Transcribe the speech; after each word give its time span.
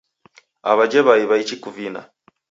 Aw'ajhe 0.69 1.01
w'ai 1.07 1.27
w'aichi 1.29 1.55
kuvina. 1.63 2.01